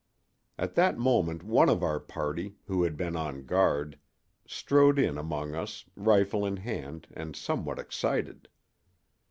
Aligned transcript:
At 0.57 0.73
that 0.73 0.97
moment 0.97 1.43
one 1.43 1.69
of 1.69 1.83
our 1.83 1.99
party, 1.99 2.55
who 2.65 2.81
had 2.81 2.97
been 2.97 3.15
on 3.15 3.45
guard, 3.45 3.99
strode 4.47 4.97
in 4.97 5.15
among 5.15 5.53
us, 5.53 5.85
rifle 5.95 6.43
in 6.43 6.57
hand 6.57 7.05
and 7.15 7.35
somewhat 7.35 7.77
excited. 7.77 8.47